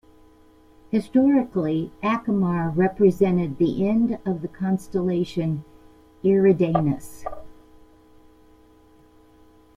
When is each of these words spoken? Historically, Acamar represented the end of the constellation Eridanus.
Historically, 0.89 1.91
Acamar 2.01 2.75
represented 2.75 3.59
the 3.59 3.87
end 3.87 4.17
of 4.25 4.41
the 4.41 4.47
constellation 4.47 5.63
Eridanus. 6.23 7.23